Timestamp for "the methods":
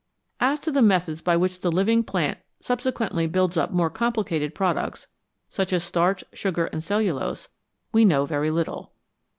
0.71-1.21